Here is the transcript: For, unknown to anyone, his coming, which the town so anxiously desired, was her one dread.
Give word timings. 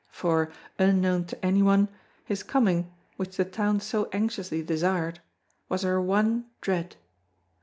For, 0.09 0.51
unknown 0.79 1.25
to 1.25 1.45
anyone, 1.45 1.87
his 2.25 2.41
coming, 2.41 2.91
which 3.17 3.37
the 3.37 3.45
town 3.45 3.81
so 3.81 4.09
anxiously 4.11 4.63
desired, 4.63 5.21
was 5.69 5.83
her 5.83 6.01
one 6.01 6.45
dread. 6.59 6.95